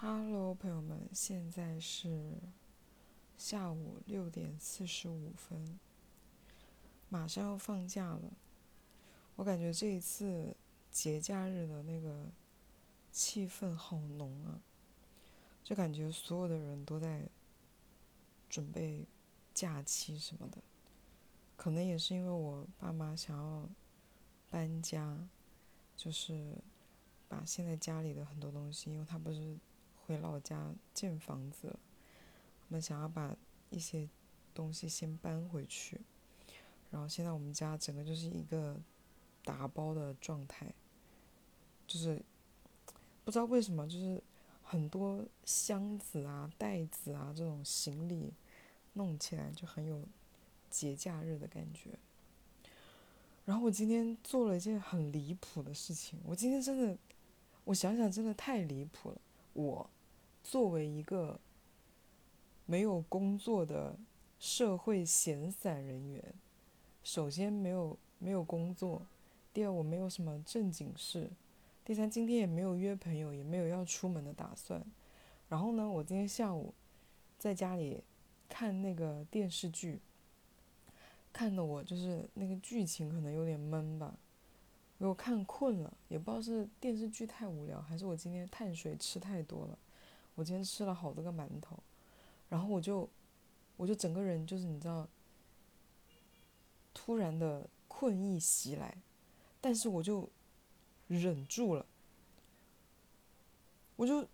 [0.00, 2.38] Hello，朋友们，现在是
[3.36, 5.76] 下午六点四十五分，
[7.08, 8.32] 马上要放假了。
[9.34, 10.56] 我感觉这一次
[10.88, 12.28] 节假日的那个
[13.10, 14.62] 气氛好浓啊，
[15.64, 17.28] 就感觉所有的人都在
[18.48, 19.04] 准备
[19.52, 20.62] 假期什么的。
[21.56, 23.68] 可能也是因为我爸妈想要
[24.48, 25.28] 搬家，
[25.96, 26.54] 就是
[27.26, 29.58] 把现在家里的很多东西，因为他不是。
[30.08, 33.36] 回老家建房子，我们想要把
[33.68, 34.08] 一些
[34.54, 36.00] 东西先搬回去，
[36.90, 38.80] 然后现在我们家整个就是一个
[39.44, 40.72] 打包的状态，
[41.86, 42.22] 就是
[43.22, 44.22] 不知道为什么，就是
[44.62, 48.32] 很多箱子啊、袋子啊这种行李
[48.94, 50.02] 弄起来就很有
[50.70, 51.98] 节假日的感觉。
[53.44, 56.96] 然后我今天做了一件很离谱的事情，我今天真的，
[57.64, 59.20] 我想想真的太离谱了，
[59.52, 59.90] 我。
[60.48, 61.38] 作为一个
[62.64, 63.98] 没有工作的
[64.38, 66.24] 社会闲散人员，
[67.04, 69.06] 首先没有没有工作，
[69.52, 71.30] 第二我没有什么正经事，
[71.84, 74.82] 第三今天也没有约朋友，也没有要出门的打算。
[75.50, 76.72] 然后呢，我今天下午
[77.38, 78.02] 在家里
[78.48, 80.00] 看那个电视剧，
[81.30, 84.14] 看的我就是那个剧情可能有点闷吧，
[84.98, 89.78] 给我看困了，也不知道是电视剧太无聊，还是我今天碳水吃太多了。
[90.38, 91.76] 我今天吃了好多个馒头，
[92.48, 93.08] 然后我就，
[93.76, 95.08] 我就整个人就是你知道，
[96.94, 98.96] 突然的困意袭来，
[99.60, 100.30] 但是我就
[101.08, 101.84] 忍住了，
[103.96, 104.24] 我就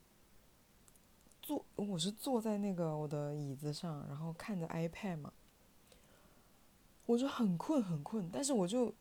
[1.41, 5.33] 坐，我是坐在那个我的椅子上，然后看着 iPad 嘛，
[7.07, 8.93] 我就很困很困，但是我就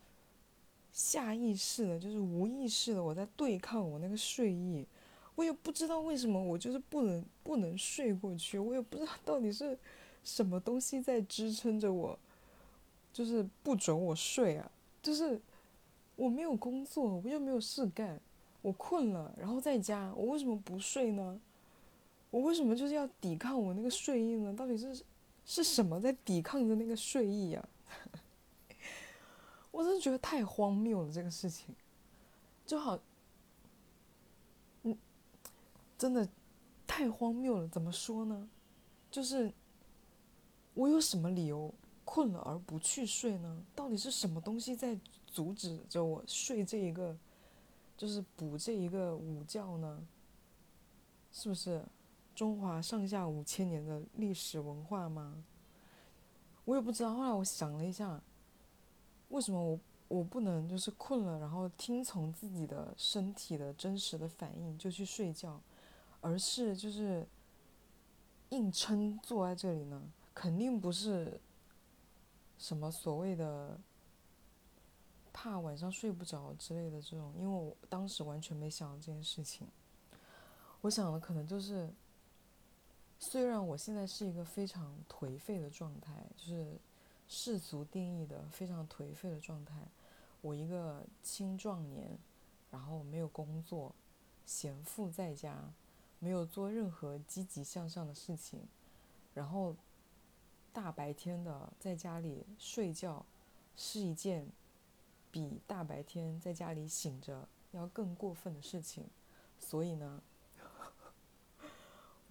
[0.93, 4.87] 下意识的，就是无意识的，我在对抗我那个睡意。
[5.35, 8.59] 我也不知道为什么，我就是不能不能睡过去。
[8.59, 9.77] 我也不知道到底是
[10.23, 12.17] 什么东西在支撑着我，
[13.11, 14.71] 就是不准我睡啊！
[15.01, 15.41] 就是
[16.15, 18.21] 我没有工作，我又没有事干，
[18.61, 21.41] 我困了，然后在家，我为什么不睡呢？
[22.29, 24.55] 我为什么就是要抵抗我那个睡意呢？
[24.55, 25.03] 到底是
[25.45, 27.67] 是什么在抵抗着那个睡意呀？
[29.71, 31.75] 我真的觉得太荒谬了，这个事情，
[32.67, 32.99] 就好。
[36.03, 36.27] 真的
[36.85, 38.49] 太荒谬了，怎么说呢？
[39.09, 39.49] 就是
[40.73, 43.63] 我有什么理由困了而不去睡呢？
[43.73, 47.17] 到底是什么东西在阻止着我睡这一个，
[47.95, 50.05] 就是补这一个午觉呢？
[51.31, 51.81] 是不是
[52.35, 55.41] 中华上下五千年的历史文化吗？
[56.65, 57.13] 我也不知道。
[57.15, 58.21] 后来我想了一下，
[59.29, 65.61] 为什么我我不能就是困了，然后听从自己的身体的真实的反应就去睡觉？
[66.23, 67.27] 而是就是
[68.49, 70.01] 硬撑坐在这里呢，
[70.33, 71.37] 肯定不是
[72.57, 73.77] 什么所谓的
[75.33, 79.67] 怕晚上睡不着之类的这种，因为我当时完全没想到这件事情。
[80.79, 81.93] 我想的可能就是，
[83.19, 86.79] 虽然我现在是一个非常颓废的状态，就是
[87.27, 89.75] 世俗定义的非常颓废的状态，
[90.39, 92.17] 我一个青壮年，
[92.71, 93.93] 然后没有工作，
[94.45, 95.73] 闲赋在家。
[96.23, 98.61] 没有做任何积极向上的事情，
[99.33, 99.75] 然后
[100.71, 103.25] 大白天的在家里睡觉，
[103.75, 104.47] 是一件
[105.29, 109.05] 比大白天在家里醒着要更过分的事情。
[109.59, 110.23] 所以呢，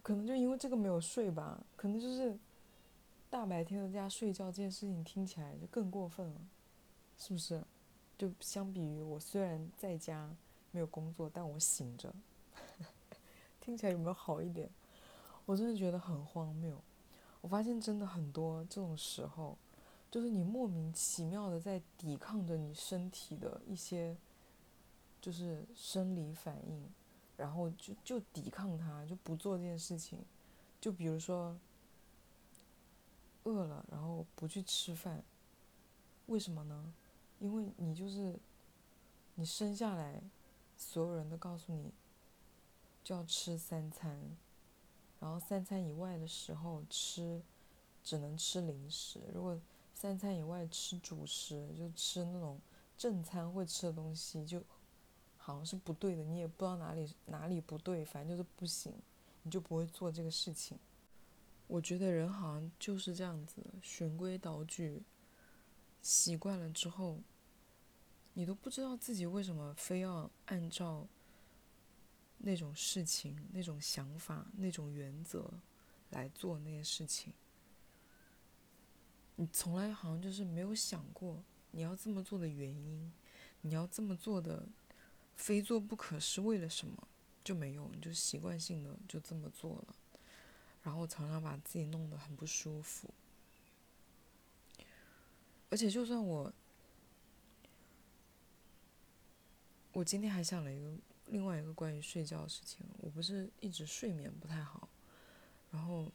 [0.02, 2.34] 可能就因为这个没有睡吧，可能就是
[3.28, 6.40] 大白天在家睡觉这件事情听起来就更过分了，
[7.18, 7.62] 是不是？
[8.16, 10.34] 就相比于我虽然在家
[10.70, 12.14] 没有工作，但我醒着。
[13.62, 14.68] 听起来有没有好一点？
[15.46, 16.76] 我真的觉得很荒谬。
[17.40, 19.56] 我发现真的很多这种时候，
[20.10, 24.16] 就是你莫名其妙的在抵抗着你身体的一些，
[25.20, 26.88] 就是生理反应，
[27.36, 30.18] 然后就就抵抗它，就不做这件事情。
[30.80, 31.56] 就比如说，
[33.44, 35.22] 饿了，然后不去吃饭，
[36.26, 36.92] 为什么呢？
[37.38, 38.34] 因为你就是
[39.36, 40.20] 你生下来，
[40.76, 41.92] 所有人都告诉你。
[43.04, 44.36] 就要吃三餐，
[45.18, 47.42] 然后三餐以外的时候吃，
[48.04, 49.20] 只能吃零食。
[49.34, 49.60] 如果
[49.94, 52.60] 三餐以外吃主食，就吃那种
[52.96, 54.62] 正餐会吃的东西，就
[55.36, 56.22] 好像是不对的。
[56.22, 58.94] 你也不知道哪里哪里不对，反正就是不行，
[59.42, 60.78] 你就不会做这个事情。
[61.66, 65.02] 我觉得人好像就是这样子，循规蹈矩，
[66.00, 67.18] 习惯了之后，
[68.34, 71.08] 你都不知道自己为什么非要按照。
[72.42, 75.52] 那种事情、那种想法、那种原则
[76.10, 77.32] 来做那些事情。
[79.36, 83.12] 你从来好像就是没有想过你要这么做的原因，
[83.62, 84.68] 你要这么做的
[85.34, 87.08] 非做不可是为了什么？
[87.42, 89.94] 就没有，你就习惯性的就这么做了，
[90.82, 93.08] 然后常常把自己弄得很不舒服。
[95.70, 96.52] 而且就算我，
[99.92, 100.92] 我今天还想了一个
[101.32, 104.86] 另外一个关于睡觉的事情，我不是一直睡眠不太好，
[105.70, 106.12] 然后，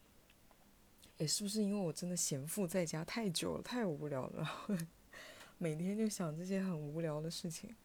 [1.18, 4.76] 也是不是因为我真的闲赋在家太久了，太无聊了，然后
[5.58, 7.76] 每天就想这些很无聊的事情。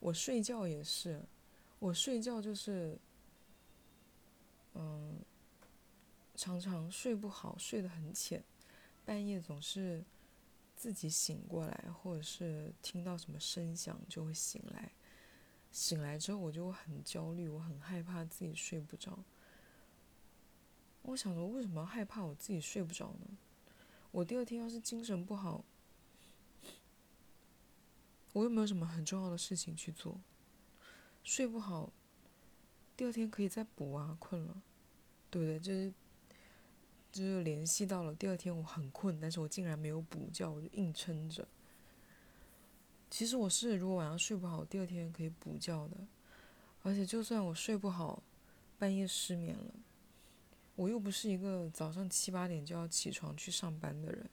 [0.00, 1.22] 我睡觉也是。
[1.78, 2.96] 我睡觉就是，
[4.74, 5.20] 嗯，
[6.36, 8.42] 常常睡不好，睡得很浅，
[9.04, 10.02] 半夜总是
[10.74, 14.90] 自己醒过来，或者是听到什么声响就会醒来。
[15.72, 19.18] 醒来之后我就很焦虑，我很害怕自己睡不着。
[21.00, 23.26] 我想说，为什么要害怕我自己睡不着呢？
[24.10, 25.64] 我第二天要是精神不好，
[28.34, 30.20] 我又没有什么很重要的事情去做。
[31.24, 31.90] 睡不好，
[32.94, 34.14] 第二天可以再补啊。
[34.20, 34.62] 困了，
[35.30, 35.58] 对不对？
[35.58, 35.92] 就是，
[37.10, 41.48] 就是联系到了第二天我很困，但是我竟然没有补觉，我就硬撑着。
[43.12, 45.98] 其实我是，如果晚上睡不好，第二天可以补觉的。
[46.82, 48.22] 而且就算我睡不好，
[48.78, 49.74] 半夜失眠了，
[50.76, 54.30] 我又不是一个早上七八点就要起床去上班的人。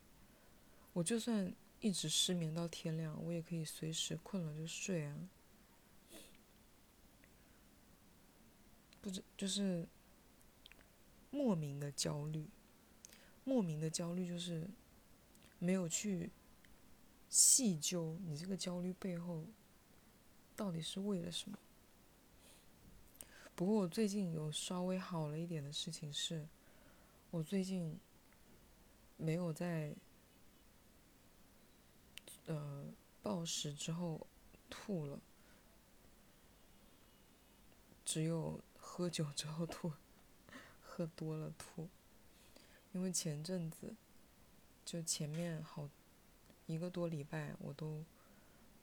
[0.93, 5.27] 我就算一直失眠到天亮，我也可以随时困了就睡啊。
[9.01, 9.85] 不知就是
[11.31, 12.47] 莫名的焦虑，
[13.43, 14.65] 莫名的焦虑就是
[15.59, 16.31] 没有去
[17.29, 19.45] 细究你这个焦虑背后
[20.55, 21.57] 到底是为了什么。
[23.55, 26.47] 不过我最近有稍微好了一点的事情是，
[27.31, 27.97] 我最近
[29.17, 29.95] 没有在
[32.47, 32.85] 呃
[33.21, 34.25] 暴食之后
[34.69, 35.19] 吐了，
[38.03, 38.59] 只有。
[38.81, 39.93] 喝酒之后吐，
[40.81, 41.87] 喝多了吐。
[42.91, 43.95] 因为前阵子，
[44.83, 45.87] 就前面好
[46.73, 48.05] 一个多礼拜，我都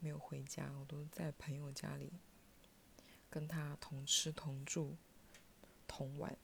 [0.00, 2.12] 没有回家，我都在朋友家里，
[3.30, 4.96] 跟他同吃同住
[5.86, 6.36] 同玩。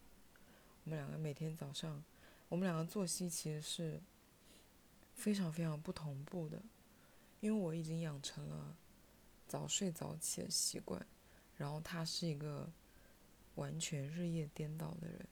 [0.85, 2.03] 我们两个每天早上，
[2.49, 4.01] 我们两个作息其实是
[5.15, 6.63] 非常非常不同步的，
[7.41, 8.77] 因为我已经养成了
[9.49, 11.05] 早睡早起的习惯，
[11.57, 12.73] 然后他是一个。
[13.57, 15.29] 完全日夜颠倒的人，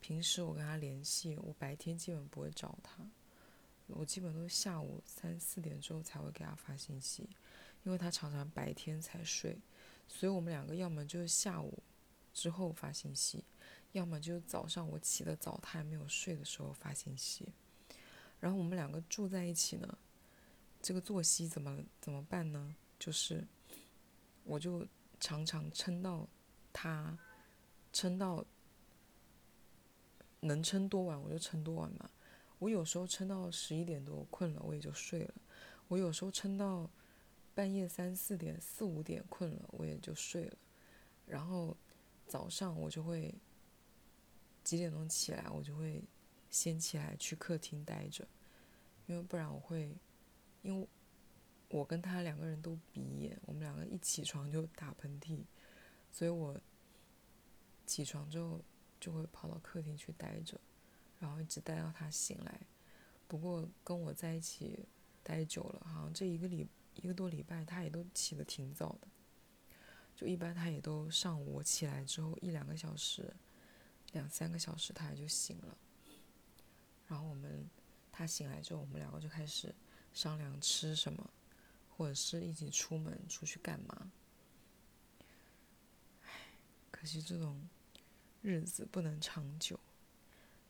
[0.00, 3.06] 平时我跟他联系，我白天基本不会找他，
[3.86, 7.28] 我基本都是下午三四点之后才会给他发信息，
[7.82, 9.58] 因为他常常白天才睡，
[10.08, 11.82] 所以我们两个要么就是下午
[12.32, 13.44] 之后发信息，
[13.92, 17.52] 要么就是早上我起得早，他还没有睡的时候发信息。
[18.40, 19.98] 然后我们两个住在一起呢，
[20.82, 22.74] 这个作息怎么怎么办呢？
[22.98, 23.46] 就是
[24.44, 24.86] 我就
[25.20, 26.28] 常常撑到
[26.72, 27.18] 他。
[27.96, 28.44] 撑到
[30.40, 32.10] 能撑多晚我就撑多晚嘛。
[32.64, 35.34] 我有时候撑到十一点多困了我也就睡了。
[35.88, 36.88] 我有时候撑到
[37.54, 40.56] 半夜三四点四五点困了我也就睡了。
[41.26, 41.76] 然后
[42.26, 43.34] 早上我就会
[44.62, 46.02] 几点钟起来，我就会
[46.48, 48.26] 先起来去客厅待着，
[49.04, 49.94] 因为不然我会，
[50.62, 50.88] 因为
[51.68, 55.44] 我跟他两个人都鼻炎，我们两个一起床就打喷嚏，
[56.10, 56.58] 所以我。
[57.86, 58.58] 起床之后
[58.98, 60.58] 就会跑到客厅去待着，
[61.18, 62.60] 然后一直待到他醒来。
[63.26, 64.86] 不过跟我在一起
[65.22, 69.08] 待久了，好像这一个礼一个多礼拜，他也都起得挺早的。
[70.14, 73.34] 就一般他也都上午我起来之后一两个小时、
[74.12, 75.76] 两三个小时，他也就醒了。
[77.08, 77.68] 然后我们
[78.12, 79.74] 他醒来之后，我们两个就开始
[80.12, 81.30] 商量吃什么，
[81.96, 84.12] 或者是一起出门出去干嘛。
[86.22, 86.30] 唉，
[86.90, 87.68] 可惜这种。
[88.46, 89.80] 日子不能长久，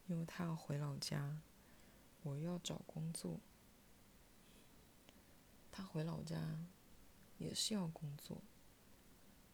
[0.06, 1.40] 因为他要回老家，
[2.23, 3.40] 我要找工作。
[5.73, 6.58] 他回老家
[7.38, 8.42] 也是要工作，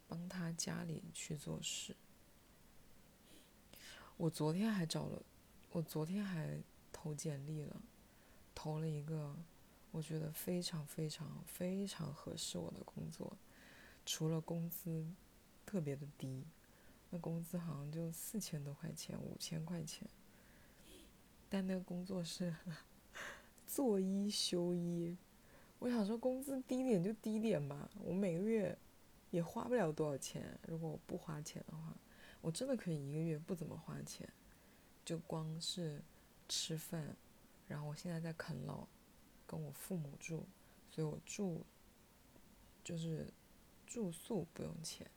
[0.07, 1.97] 帮他家里去做事。
[4.17, 5.23] 我昨天还找了，
[5.71, 6.61] 我昨天还
[6.93, 7.81] 投简历了，
[8.55, 9.35] 投了一个
[9.93, 13.37] 我觉得非常非常非常合适我的工作，
[14.05, 15.07] 除了工资
[15.65, 16.45] 特别的低。
[17.13, 20.09] 那工资好像就四千多块钱，五千块钱。
[21.51, 22.55] 但那个工作是
[23.67, 25.17] 做一休一，
[25.81, 28.79] 我想说工资低点就低点吧，我每个月
[29.31, 30.59] 也花不了多少钱。
[30.69, 31.95] 如果我不花钱的话，
[32.41, 34.27] 我真的可以一个月不怎么花钱，
[35.05, 36.01] 就光是
[36.49, 37.17] 吃饭。
[37.67, 38.87] 然后我现在在啃老，
[39.47, 40.47] 跟我父母住，
[40.89, 41.65] 所以我住
[42.83, 43.33] 就是
[43.87, 45.09] 住宿不用钱，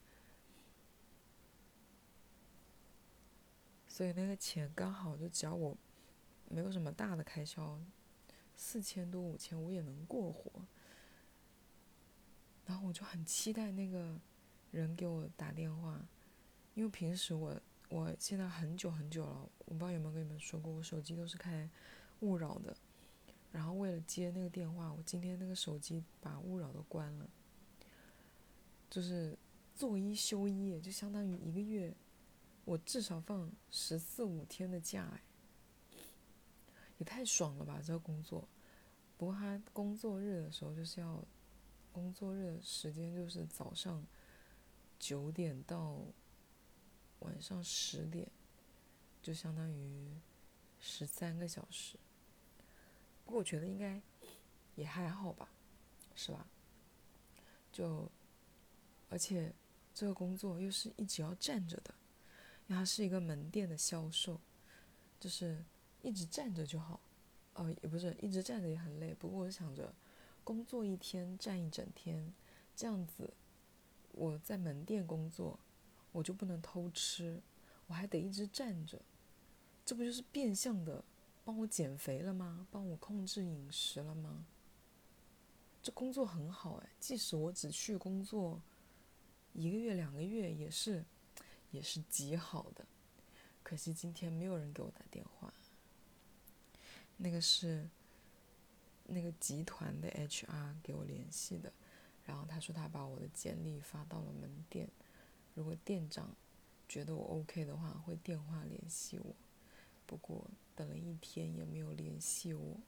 [3.88, 5.76] 所以那个钱刚好就只要我
[6.54, 7.80] 没有什么大的开销，
[8.56, 10.52] 四千多五千我也能过活。
[12.66, 14.18] 然后我就很期待那个
[14.72, 16.00] 人给我打电话，
[16.76, 21.70] 因为平时我我现在很久很久了，我不知道有没有跟你们说过，我手机都是开
[22.22, 22.76] 勿扰的。
[23.52, 27.30] 然后为了接那个电话，我今天那个手机把勿扰都关了，
[28.90, 29.38] 就是
[29.76, 31.94] 做一休一，就相当于一个月，
[32.66, 35.22] 我至少放十四五天的假，哎，
[37.04, 38.48] 太爽了吧这个工作。
[39.18, 41.24] 不过他工作日的时候就是要。
[41.92, 44.04] 工作日的时间就是早上
[44.98, 45.96] 九点到
[47.20, 48.28] 晚上十点，
[49.22, 50.10] 就相当于
[50.80, 51.96] 十三个小时。
[53.24, 54.02] 不过我觉得应该
[54.74, 55.52] 也还好吧，
[56.16, 56.48] 是吧？
[57.72, 58.10] 就
[59.08, 59.54] 而且
[59.94, 61.94] 这个工作又是一直要站着的，
[62.66, 64.42] 因为它是一个门店的销售，
[65.20, 65.64] 就是
[66.04, 67.02] 一直站着就好。
[67.54, 69.16] 呃，也不是一直站着也很累。
[69.16, 69.92] 不过我想着。
[70.46, 72.34] 工作一天站一整天，
[72.76, 73.34] 这样子，
[74.12, 75.58] 我在门店工作，
[76.12, 77.42] 我就不能偷吃，
[77.88, 79.02] 我还得一直站着，
[79.86, 81.02] 这不就是变相的
[81.46, 82.68] 帮我减肥了吗？
[82.70, 84.46] 帮我控制饮食了吗？
[85.82, 88.62] 这工作很好哎，即使我只去工作
[89.54, 91.06] 一个月两个月，也是，
[91.72, 92.86] 也是极好的。
[93.64, 95.54] 可惜今天没有人给我打电话，
[97.24, 97.90] 那个是。
[99.06, 101.72] 那个集团的 HR 给我联系的，
[102.24, 104.90] 然后他说他把我的简历发到了门店，
[105.54, 106.34] 如果店长
[106.88, 109.36] 觉得我 OK 的话，会电话联系我。
[110.06, 112.80] 不过等了一天也没有联系我。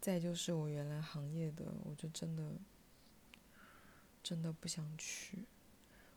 [0.00, 2.54] 再就是我原来行业的，我就真的
[4.22, 5.44] 真的不想去，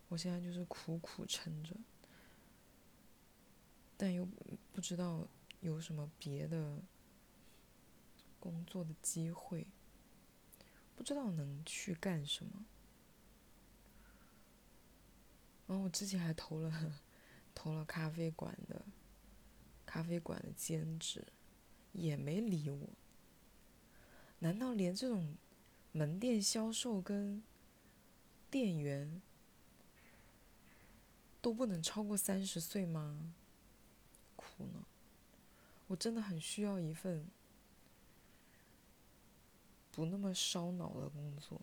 [0.07, 1.75] 我现在就是苦苦撑着，
[3.97, 4.27] 但又
[4.71, 5.27] 不知道。
[5.63, 6.83] 有什么别的
[8.37, 9.65] 工作的机会？
[10.93, 12.65] 不知道能去干什么。
[15.65, 17.01] 然后我之前还投了
[17.55, 18.85] 投了咖啡馆的
[19.85, 21.25] 咖啡馆的兼职，
[21.93, 22.89] 也没理我。
[24.39, 25.37] 难道连这种
[25.93, 27.41] 门店销售跟
[28.51, 29.21] 店员
[31.41, 33.33] 都不能超过三十岁吗？
[34.59, 34.85] 呢。
[35.87, 37.25] 我真的很需要一份
[39.91, 41.61] 不那么烧脑的工作。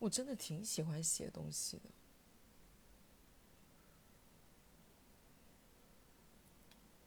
[0.00, 1.88] 我真的挺喜欢写东西的，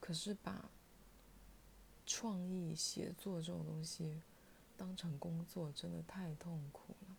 [0.00, 0.68] 可是把
[2.04, 4.20] 创意写作这种东西
[4.76, 7.16] 当成工作，真的太痛苦了。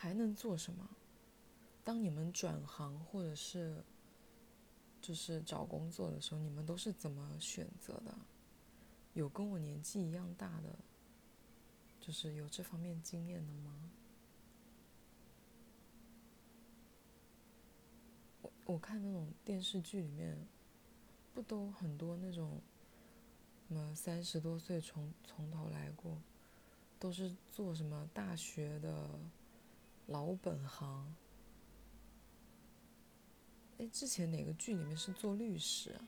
[0.00, 0.88] 还能做什么？
[1.84, 3.84] 当你们转行或者是
[5.02, 8.14] 就是找工作的时候，你们都是怎么选择的？
[9.12, 10.78] 有跟我年纪一样大的，
[12.00, 13.90] 就是有这方面经验的吗？
[18.40, 20.34] 我我看那种电视剧里面，
[21.34, 22.58] 不都很多那种
[23.68, 26.16] 什么三十多岁从从头来过，
[26.98, 29.20] 都是做什么大学的？
[30.10, 31.14] 老本行，
[33.78, 36.02] 哎，之前哪个剧里面是做律师啊？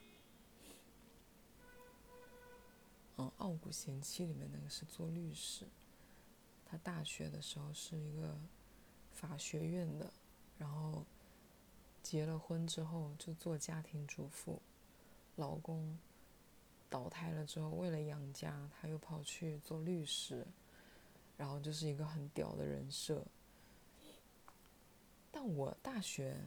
[3.19, 5.65] 嗯，《傲骨贤妻》里面那个是做律师，
[6.67, 8.37] 他大学的时候是一个
[9.13, 10.13] 法学院的，
[10.59, 11.07] 然后
[12.03, 14.61] 结了婚之后就做家庭主妇，
[15.37, 15.97] 老公
[16.91, 20.45] 倒胎了之后，为了养家，他又跑去做律师，
[21.37, 23.25] 然后就是一个很屌的人设。
[25.43, 26.47] 我大学，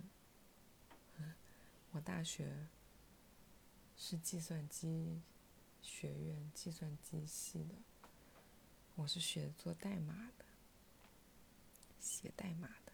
[1.91, 2.67] 我大学
[3.97, 5.21] 是计算机
[5.81, 7.75] 学院计算机系的，
[8.95, 10.45] 我是学做代码的，
[11.99, 12.93] 写代码的，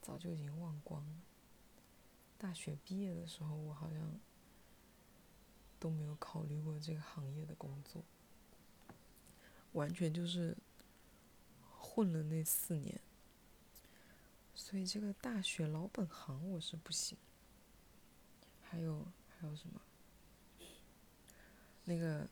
[0.00, 1.16] 早就已经忘光了。
[2.38, 4.18] 大学毕业的时候，我好像
[5.78, 8.02] 都没有考虑过这个行业的工作，
[9.72, 10.56] 完全就是
[11.78, 12.98] 混了那四年。
[14.60, 17.16] 所以这个大学老本行我是不行。
[18.60, 19.06] 还有
[19.38, 19.80] 还有什么？
[21.84, 22.28] 那个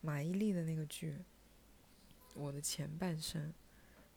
[0.00, 1.12] 马伊琍的那个剧
[2.32, 3.50] 《我的前半生》，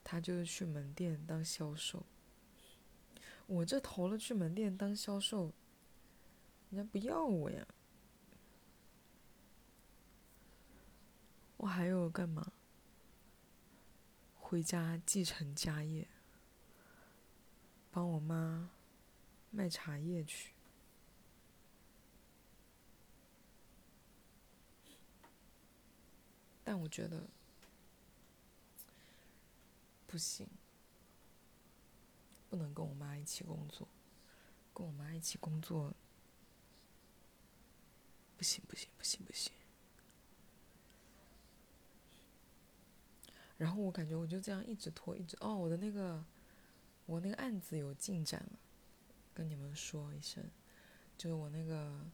[0.01, 2.05] 她就是去门店当销售。
[3.47, 5.51] 我这投了去门店当销售，
[6.69, 7.67] 人家不要我呀。
[11.57, 12.53] 我还有干嘛？
[14.39, 16.07] 回家继承家业，
[17.91, 18.71] 帮我妈
[19.51, 20.53] 卖茶叶去。
[26.63, 27.27] 但我觉得
[30.07, 30.47] 不行，
[32.49, 33.87] 不能跟我妈一起工作，
[34.73, 35.93] 跟我妈一起工作
[38.37, 39.51] 不行不行不行不行。
[43.57, 46.23] 然后我感觉我就这样一直拖，一直哦，我的那个
[47.05, 48.59] 我那个案子有进展了，
[49.33, 50.43] 跟你们说一声，
[51.17, 52.05] 就是我那个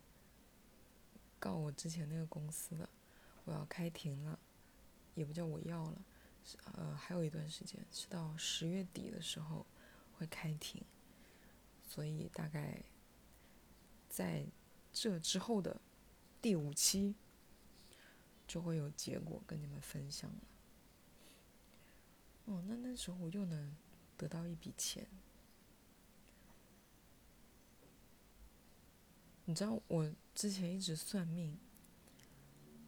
[1.40, 2.90] 告我之前那个公司的，
[3.46, 4.40] 我要开庭了，
[5.14, 6.06] 也不叫我要了，
[6.44, 9.66] 是呃还有一段时间，是到十月底的时候
[10.18, 10.84] 会开庭，
[11.88, 12.82] 所以大概
[14.10, 14.48] 在
[14.92, 15.80] 这之后的
[16.42, 17.14] 第五期
[18.48, 20.42] 就会有结果跟你们分享了。
[22.46, 23.76] 哦，那那时候我又能
[24.18, 25.08] 得到一笔钱。
[29.46, 31.58] 你知道我之前一直算命，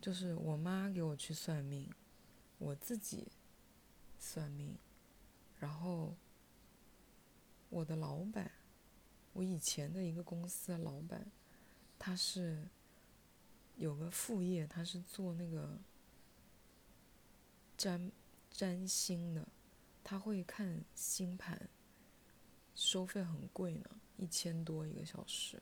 [0.01, 1.89] 就是我妈给我去算命，
[2.57, 3.27] 我自己
[4.19, 4.75] 算命，
[5.59, 6.15] 然后
[7.69, 8.51] 我的老板，
[9.33, 11.31] 我以前的一个公司的老板，
[11.97, 12.67] 他是
[13.77, 15.79] 有个副业，他是做那个
[17.77, 18.11] 占。
[18.51, 19.47] 占星的，
[20.09, 21.69] 他会看星盘，
[22.73, 23.85] 收费很贵呢，
[24.17, 25.61] 一千多一个小时。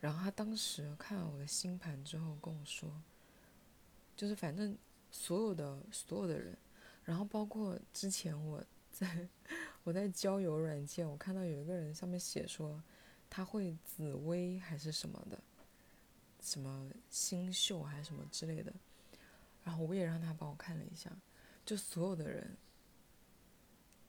[0.00, 3.02] 然后他当时看了我的星盘之后跟我说，
[4.14, 4.78] 就是反正
[5.10, 6.56] 所有的所有的人，
[7.02, 9.28] 然后包括之前我在
[9.82, 12.80] 我在交友软件，我看到有一个人上面写说
[13.28, 15.42] 他会紫薇还是什么的，
[16.40, 18.72] 什么星宿还是什么之类的，
[19.64, 21.10] 然后我也让他帮我看了一下。
[21.66, 22.56] 就所有的人，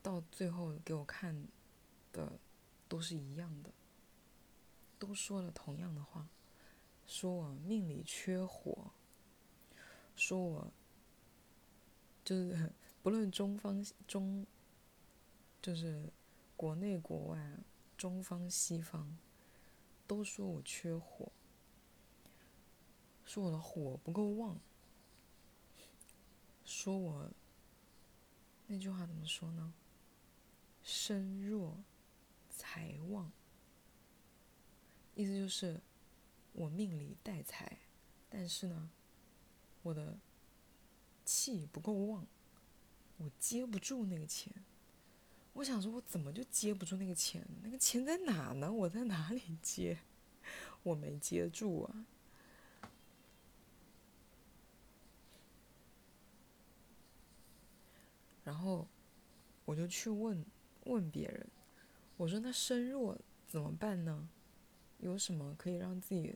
[0.09, 1.47] 到最后给我看
[2.11, 2.39] 的
[2.87, 3.71] 都是一样的，
[4.97, 6.27] 都说了同样的话，
[7.05, 8.89] 说我命里缺火，
[10.15, 10.73] 说我
[12.25, 14.47] 就是 不论中方中，
[15.61, 16.11] 就是
[16.57, 17.59] 国内国外，
[17.95, 19.15] 中方西方，
[20.07, 21.31] 都说我缺火，
[23.23, 24.59] 说我的火不够旺，
[26.65, 27.31] 说我。
[28.71, 29.73] 那句话怎么说呢？
[30.89, 31.77] 身弱，
[32.49, 33.31] 财旺。
[35.13, 35.79] 意思就是
[36.51, 37.77] 我命里带财，
[38.27, 38.89] 但是呢，
[39.83, 40.17] 我的
[41.23, 42.25] 气不够旺，
[43.17, 44.51] 我接不住那个钱。
[45.53, 47.45] 我想说，我怎么就接不住那个钱？
[47.61, 48.71] 那个钱在哪呢？
[48.73, 49.99] 我在哪里接？
[50.81, 52.05] 我没接住啊。
[58.43, 58.87] 然后，
[59.65, 60.43] 我就去问
[60.89, 61.47] 问别人，
[62.17, 64.27] 我说：“那身弱怎么办呢？
[64.97, 66.35] 有什么可以让自己？”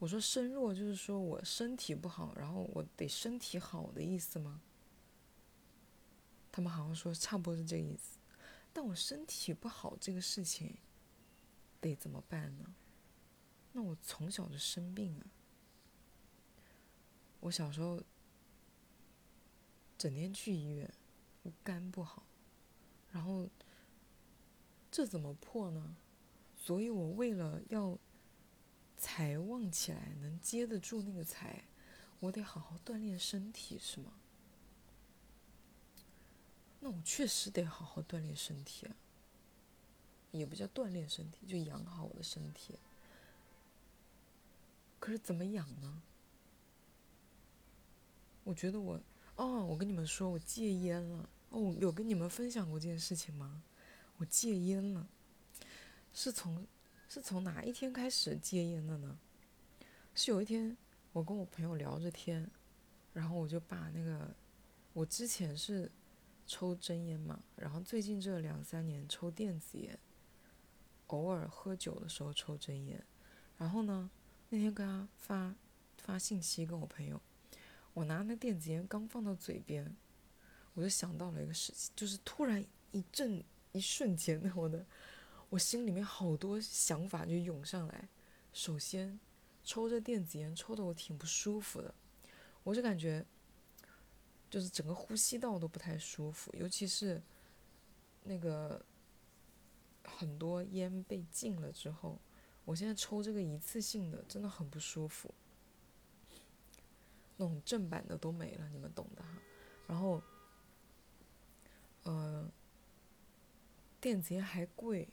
[0.00, 4.62] 我说：“身弱就是说我身体不好，然后我得身体好的意思吗？”
[6.50, 8.18] 他们好像说差不多是这个意思。
[8.72, 10.76] 但我身体不好这个事情，
[11.80, 12.74] 得怎么办呢？
[13.72, 15.26] 那我从小就生病啊，
[17.40, 18.02] 我小时候
[19.96, 20.92] 整天去医院。
[21.42, 22.26] 我肝不好，
[23.12, 23.48] 然后
[24.90, 25.96] 这怎么破呢？
[26.56, 27.98] 所以我为了要
[28.96, 31.64] 财旺起来，能接得住那个财，
[32.20, 34.12] 我得好好锻炼身体，是吗？
[36.80, 38.94] 那我确实得好好锻炼身体啊，
[40.30, 42.78] 也不叫锻炼身体，就养好我的身体。
[45.00, 46.02] 可是怎么养呢？
[48.44, 49.00] 我觉得我，
[49.36, 51.28] 哦，我跟你们说，我戒烟了。
[51.50, 53.62] 哦，有跟你们分享过这件事情吗？
[54.18, 55.08] 我戒烟了，
[56.12, 56.66] 是从
[57.08, 59.18] 是从哪一天开始戒烟的呢？
[60.14, 60.76] 是有一天
[61.12, 62.50] 我跟我朋友聊着天，
[63.12, 64.34] 然后我就把那个
[64.92, 65.90] 我之前是
[66.46, 69.98] 抽真烟嘛，然后最近这两三年抽电子烟，
[71.06, 73.02] 偶尔喝酒的时候抽真烟，
[73.56, 74.10] 然后呢
[74.50, 75.54] 那天跟他发
[75.96, 77.20] 发信息跟我朋友，
[77.94, 79.96] 我拿那电子烟刚放到嘴边。
[80.78, 84.86] 我就想到了一个事情，就是突然一阵一瞬间，我的
[85.48, 88.08] 我心里面好多想法就涌上来。
[88.52, 89.18] 首先，
[89.64, 91.92] 抽着电子烟抽的我挺不舒服的，
[92.62, 93.26] 我就感觉
[94.48, 97.20] 就是整个呼吸道都不太舒服，尤其是
[98.22, 98.80] 那个
[100.04, 102.20] 很多烟被禁了之后，
[102.64, 105.34] 我现在抽这个一次性的真的很不舒服，
[107.36, 109.28] 那种正版的都没了，你们懂的哈。
[109.88, 110.22] 然后，
[112.08, 112.50] 呃，
[114.00, 115.08] 电子烟还贵，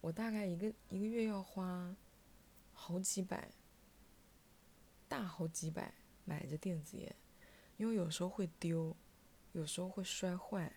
[0.00, 1.92] 我大概一个一个月要花
[2.72, 3.50] 好几百。
[5.08, 5.92] 大好几百
[6.24, 7.14] 买着电子烟，
[7.76, 8.96] 因为有时候会丢，
[9.52, 10.72] 有时候会摔坏，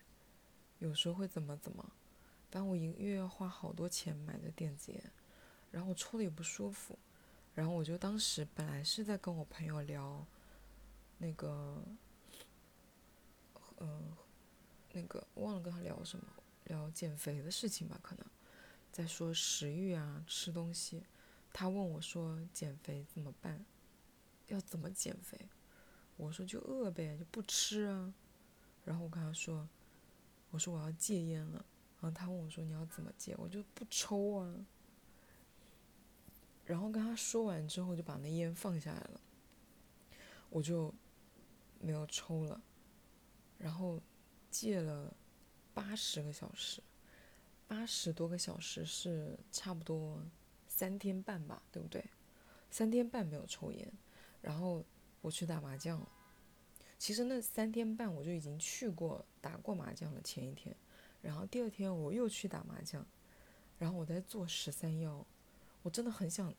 [0.79, 1.83] 有时候会怎么怎么，
[2.51, 5.11] 反正我一个月要花好多钱买着电子烟，
[5.71, 6.97] 然后我抽的也不舒服，
[7.55, 10.25] 然后我就当时本来是在跟我朋友聊，
[11.17, 11.83] 那个，
[13.77, 14.11] 嗯，
[14.99, 16.25] 那个忘了跟他聊什么，
[16.63, 18.25] 聊减肥的事情吧，可能
[18.91, 21.03] 在说食欲啊，吃东西，
[21.53, 23.63] 他问我说减肥怎么办？
[24.47, 25.37] 要怎么减肥？
[26.15, 28.11] 我说就饿呗，就不吃啊。
[28.83, 29.69] 然后我跟他说，
[30.49, 31.63] 我说我要戒烟了。
[31.99, 33.35] 然后他问我说你要怎么戒？
[33.37, 34.65] 我就不抽啊。
[36.65, 39.21] 然后跟他说完之后，就把那烟放下来了。
[40.49, 40.93] 我就
[41.79, 42.61] 没有抽了。
[43.57, 44.01] 然后
[44.59, 45.13] 戒了
[45.73, 46.81] 八十个小时，
[47.67, 50.19] 八十多个小时是差不多
[50.67, 52.03] 三天半吧，对不对？
[52.71, 53.93] 三天半没有抽烟。
[54.41, 54.83] 然后
[55.21, 56.01] 我去打麻将，
[56.97, 60.21] 其实那三天半我就已经去过打过麻将了。
[60.21, 60.75] 前一天，
[61.21, 63.05] 然后第二天我又去打麻将，
[63.77, 65.23] 然后我在做十三幺，
[65.83, 66.51] 我真的很想，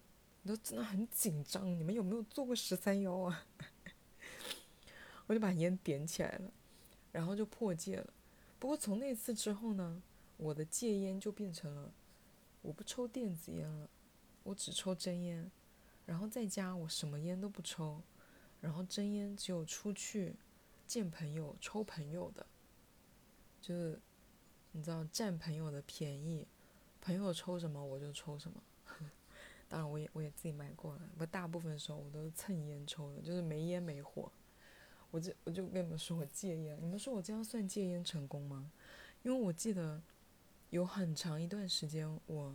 [0.45, 1.77] 都真的很紧张。
[1.77, 3.47] 你们有没有做过十三幺啊？
[5.27, 6.53] 我就把烟点起来了，
[7.13, 8.13] 然后就破戒了。
[8.59, 10.03] 不过从那次之后呢，
[10.37, 11.93] 我的戒烟就变成了
[12.63, 13.89] 我不抽电子烟了，
[14.43, 15.51] 我只抽真烟。
[16.07, 18.03] 然后在家我什么烟都不抽，
[18.61, 20.35] 然后真烟只有出去
[20.87, 22.47] 见朋友抽朋友的，
[23.61, 24.01] 就是
[24.73, 26.47] 你知道占朋友的便宜，
[27.01, 28.63] 朋友抽什么我就抽什么。
[29.69, 34.33] 当然我也我也自己买过了，不大部分时候我都是蹭烟抽的，就是没烟没火。
[35.11, 38.71] 我就我就跟你们说我戒烟，你们说我这样算戒烟成功吗？
[39.23, 40.03] 因为我记得
[40.71, 42.55] 有很长一段时间我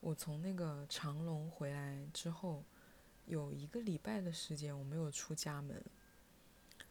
[0.00, 2.64] 我从那个长隆回来之后。
[3.26, 5.82] 有一个礼拜的时间我没有出家门，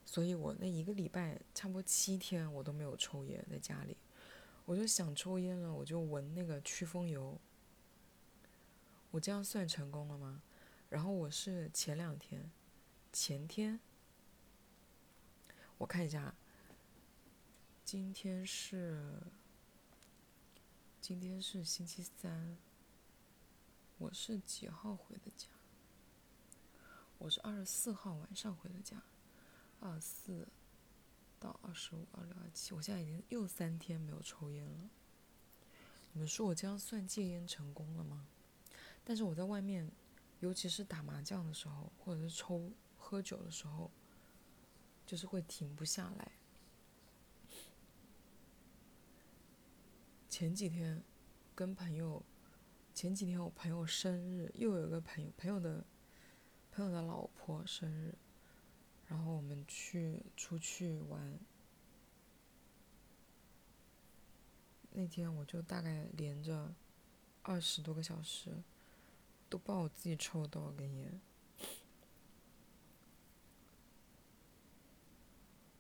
[0.05, 3.95] 所以我那一个礼拜差不多七天我都没有抽烟在家里，
[4.65, 7.39] 我就想抽烟了，我就闻那个驱风油。
[9.11, 10.41] 我这样算成功了吗？
[10.89, 12.51] 然后我是前两天，
[13.13, 13.79] 前天，
[15.77, 16.33] 我看一下，
[17.83, 19.19] 今天是
[21.01, 22.57] 今天是星期三，
[23.97, 25.47] 我是几号回的家？
[27.17, 29.03] 我是二十四号晚上回的家，
[29.81, 30.47] 二十四
[31.41, 34.89] 到二十五、二六、二七，我现在已经又三天没有抽烟了。
[36.13, 38.25] 你们说我这样算戒烟成功了吗？
[39.03, 39.91] 但是我在外面，
[40.39, 43.91] 尤其是打麻将的时候，或者是抽喝酒的时候，
[45.05, 46.31] 就是会停不下来。
[50.29, 51.03] 前几天
[51.53, 52.23] 跟朋友，
[52.93, 55.85] 前几天我朋友生日，又有一个朋友朋友的。
[56.71, 58.13] 朋友的老婆生日，
[59.07, 61.39] 然后我们去出去玩。
[64.91, 66.75] 那天我就大概连着
[67.43, 68.61] 二十多个小时，
[69.47, 71.21] 都不知道我自己抽了多少根烟。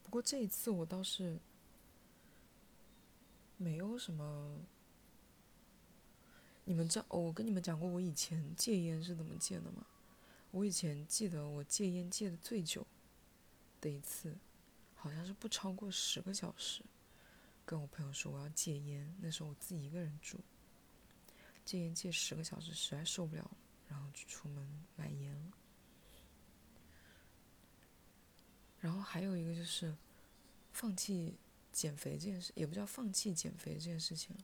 [0.05, 1.37] 不过这一次我倒是
[3.57, 4.61] 没有什么。
[6.67, 9.85] 你们知道，我跟你们讲过我以前戒烟是怎么戒的吗？
[10.51, 12.87] 我以前记得我戒烟戒的最久
[13.79, 14.35] 的一次，
[14.95, 16.81] 好像是不超过十个小时。
[17.65, 20.39] 跟我朋友说我要戒烟，那时候我自己一个人住，
[21.63, 23.51] 戒烟戒十个小时实在受不了，
[23.87, 25.51] 然后就出门买烟了。
[28.85, 29.95] 然后还有一个就是
[30.71, 31.33] 放弃
[31.71, 34.37] 减肥这件事，也不叫放弃减肥这件事情，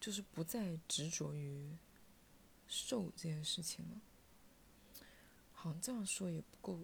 [0.00, 1.76] 就是不再执着于
[2.66, 4.00] 瘦这件事情了。
[5.52, 6.80] 好像这样说也不够，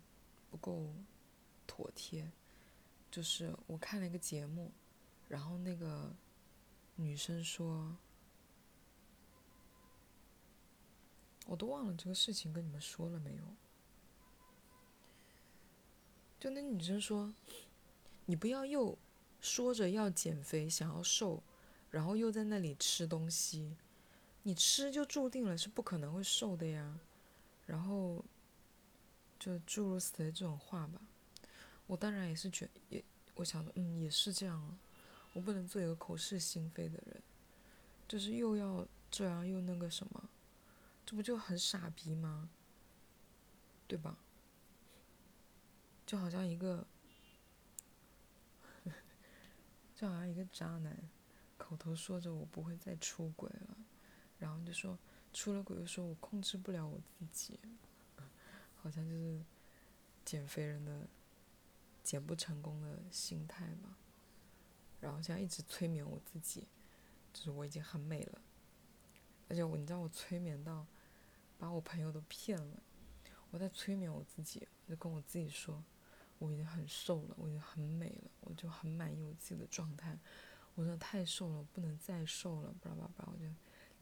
[0.50, 0.92] 不够
[1.66, 2.30] 妥帖。
[3.10, 4.70] 就是我看了一个节目，
[5.26, 6.14] 然后那个
[6.96, 7.96] 女生说，
[11.46, 13.44] 我都忘了这个事情跟你们说了没有。
[16.40, 17.33] 就那女生说，
[18.26, 18.98] 你不要又
[19.40, 21.40] 说着要减肥、想要瘦，
[21.90, 23.76] 然后又在那里吃东西，
[24.42, 26.98] 你吃就注定了是不可能会瘦的呀。
[27.66, 28.24] 然后。
[29.42, 31.00] 就诸如此类这种话吧。
[31.87, 33.03] 我当然也是觉也，
[33.37, 34.79] 我想，嗯，也是这样啊。
[35.33, 37.22] 我不能做一个口是心非的人，
[38.07, 40.29] 就是又要这样又那个什么，
[41.07, 42.50] 这不就很傻逼吗？
[43.88, 44.18] 对吧？
[46.11, 46.85] 就好像一个，
[49.94, 50.99] 就好像一个渣男，
[51.57, 53.77] 口头说着我不会再出轨了，
[54.40, 54.99] 然后就说
[55.33, 57.61] 出了轨又说我控制不了我自己，
[58.83, 59.40] 好像就是
[60.25, 61.07] 减肥人的。
[62.03, 63.96] 减不成功的心态吧，
[65.01, 66.66] 然后现在一直催眠我自己，
[67.33, 68.40] 就是我已经很美了，
[69.49, 70.87] 而且我你知道我催眠到
[71.59, 72.83] 把我朋友都骗了，
[73.51, 75.85] 我在催眠我自己，就跟我自己说
[76.40, 80.18] 我已经很瘦了，我已经很美了，我就很满意我自己的状态，
[80.74, 83.44] 我真的太瘦了，不能再瘦了，巴拉巴拉，我就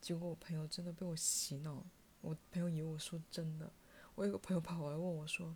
[0.01, 1.85] 结果我朋友真的被我洗脑，
[2.23, 3.71] 我朋友以为我说真的，
[4.15, 5.55] 我有个朋友跑过来问我说。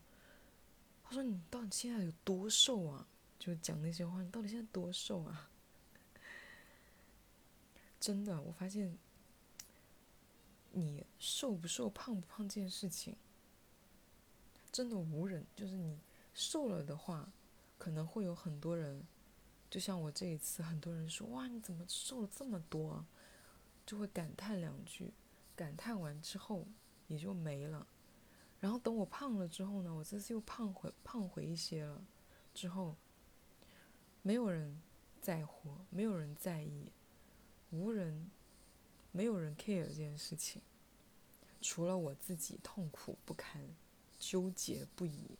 [1.04, 3.06] 他说：“你到底现在有多瘦啊？
[3.38, 5.50] 就讲那些话，你到底现在多瘦啊？”
[8.00, 8.96] 真的，我发现，
[10.70, 13.14] 你瘦不瘦、胖不胖这件事情，
[14.70, 15.98] 真的无人就是你
[16.34, 17.32] 瘦了的话，
[17.78, 19.04] 可能会有很多人，
[19.70, 23.04] 就像我这一次，很多人说：“哇，你怎么瘦了这么多？”
[23.84, 25.12] 就会感叹两句，
[25.56, 26.66] 感叹完之后
[27.08, 27.86] 也就没了。
[28.60, 32.00] 然后等我胖了之后呢，我这次又胖回胖回一些了，
[32.54, 32.94] 之后，
[34.22, 34.80] 没有人
[35.20, 36.92] 在乎，没有人在意，
[37.70, 38.30] 无人，
[39.10, 40.62] 没有人 care 这件事情，
[41.60, 43.68] 除了我自己痛苦不堪，
[44.20, 45.36] 纠结不已，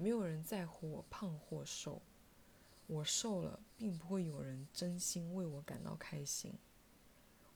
[0.00, 2.00] 没有人在乎我胖或瘦，
[2.86, 6.54] 我瘦了，并不会有人真心为我感到开心，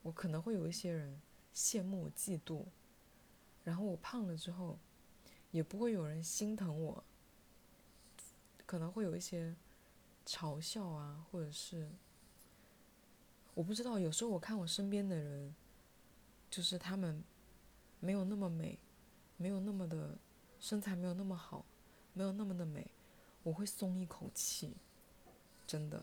[0.02, 1.18] 我可能会有一些人
[1.54, 2.66] 羡慕嫉妒。
[3.64, 4.78] 然后我胖了之后，
[5.52, 7.02] 也不会有人心疼我，
[8.66, 9.56] 可能会有一些
[10.26, 11.88] 嘲笑啊，或者是
[13.54, 13.98] 我不知道。
[13.98, 15.54] 有时候我看我身边的人，
[16.50, 17.24] 就是他们
[18.00, 18.78] 没有那么美，
[19.38, 20.18] 没有那么的
[20.60, 21.64] 身材，没有那么好，
[22.14, 22.90] 没有那么的美，
[23.42, 24.74] 我会松一口气，
[25.66, 26.02] 真的。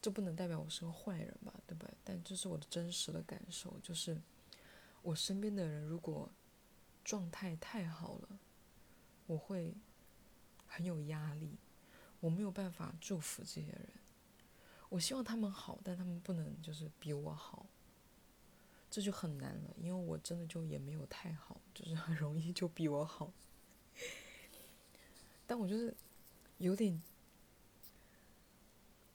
[0.00, 1.94] 这不能代表我是个坏人吧，对不对？
[2.02, 4.18] 但这是我的真实的感受，就是。
[5.04, 6.30] 我身边的人如果
[7.02, 8.38] 状态太好了，
[9.26, 9.74] 我会
[10.68, 11.56] 很有压力，
[12.20, 13.88] 我没有办法祝福这些人。
[14.88, 17.66] 我希望他们好，但他们不能就是比我好，
[18.88, 19.74] 这就很难了。
[19.76, 23.32] 因为我真的就也没有太好，就是很容易就比我好。
[25.46, 25.94] 但我就是
[26.58, 27.00] 有点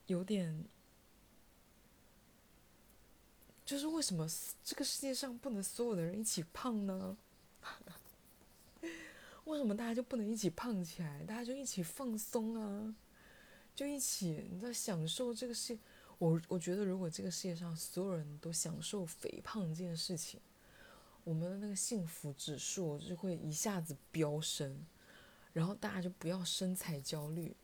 [0.08, 0.66] 有点。
[3.66, 4.26] 就是为什么
[4.64, 7.18] 这个世界上不能所有的人一起胖呢？
[9.44, 11.26] 为什么大家就不能一起胖起来？
[11.26, 12.96] 大家就一起放松啊，
[13.76, 15.78] 就一起你知道享受这个世。
[16.18, 20.40] 我我觉得如果这个世界上所有人都享受肥胖这件事情，
[21.26, 24.86] 我们的那个幸福指数就会一下子飙升，
[25.58, 27.56] 然后大家就不要身材焦虑，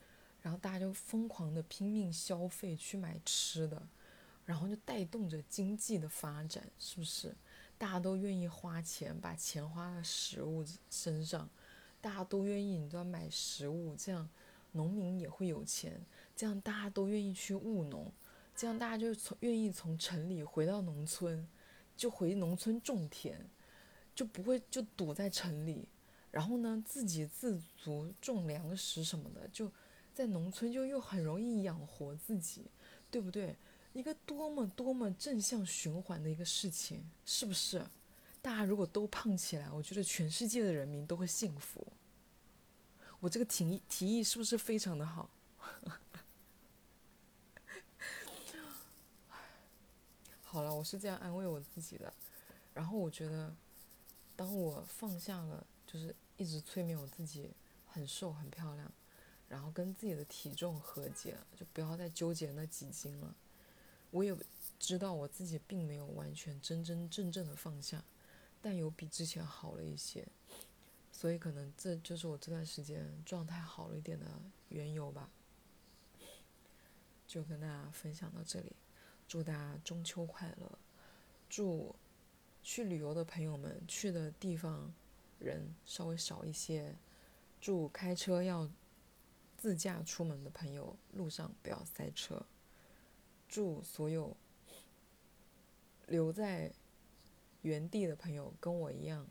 [0.42, 3.88] 然后大家就疯狂的拼命消费去买吃的。
[4.46, 7.34] 然后就带动着经济的发展，是不是？
[7.78, 11.48] 大家都愿意花钱，把钱花在食物身上，
[12.02, 14.28] 大家都愿意，你知道买食物，这样
[14.72, 16.02] 农民也会有钱，
[16.36, 18.12] 这样大家都愿意去务农，
[18.56, 21.48] 这样大家就从愿意从城里回到农村，
[21.96, 23.40] 就回农村种田，
[24.14, 25.88] 就不会就堵在城里，
[26.34, 29.72] 然后呢，自给自足种粮食什么的，就
[30.16, 32.66] 在农村就又很容易养活自己，
[33.12, 33.56] 对不对？
[33.94, 37.86] 一个多么多么正向循环的一个事情，是不是？
[38.42, 41.86] 大家如果都胖起来，我觉得全世界的人民都会幸福。
[43.20, 45.30] 我这个提议提议是不是非常的好？
[50.42, 52.12] 好了，我是这样安慰我自己的。
[52.74, 53.56] 然后我觉得，
[54.36, 57.52] 当我放下了，就是一直催眠我自己
[57.86, 58.92] 很瘦很漂亮，
[59.48, 63.36] 然后跟自己的体重和解，就不要再纠结那几斤了。
[64.10, 64.36] 我也
[64.80, 68.04] 知道我自己并没有完全真真正正的放下，
[68.60, 70.28] 但有比之前好了一些，
[71.12, 74.26] 所以可能这就是我这段时间状态好了一点的
[74.70, 75.30] 缘由吧。
[77.28, 78.76] 就跟大家分享到这里，
[79.28, 80.80] 祝大家中秋快乐，
[81.48, 81.96] 祝
[82.64, 84.92] 去旅游的朋友们去的地方
[85.44, 86.96] 人稍微少一些，
[87.62, 88.70] 祝开车要
[89.58, 92.46] 自驾出门的朋友路上不要塞车。
[93.48, 94.36] 祝所有
[96.08, 96.74] 留在
[97.62, 99.28] 原地的朋友跟我一样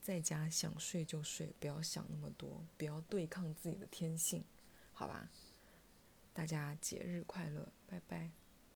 [0.00, 4.44] 在家想睡就睡，不要想那么多，不要对抗自己的天性，
[4.92, 5.28] 好吧？
[6.32, 8.41] 大家节日快乐，拜拜。